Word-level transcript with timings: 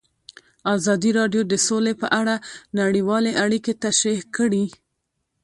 ازادي 0.75 1.11
راډیو 1.19 1.41
د 1.47 1.53
سوله 1.67 1.93
په 2.01 2.07
اړه 2.19 2.35
نړیوالې 2.81 3.31
اړیکې 3.43 3.73
تشریح 3.85 4.21
کړي. 4.35 4.65